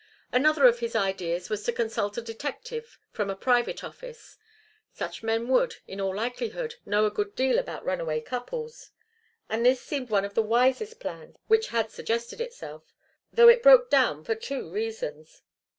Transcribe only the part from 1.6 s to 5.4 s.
to consult a detective, from a private office. Such